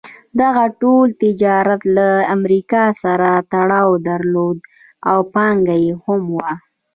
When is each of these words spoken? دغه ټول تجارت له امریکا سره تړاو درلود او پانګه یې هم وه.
دغه 0.41 0.65
ټول 0.81 1.07
تجارت 1.23 1.81
له 1.97 2.07
امریکا 2.35 2.83
سره 3.03 3.29
تړاو 3.51 3.91
درلود 4.09 4.57
او 5.09 5.17
پانګه 5.33 5.75
یې 5.85 5.93
هم 6.05 6.21
وه. 6.35 6.51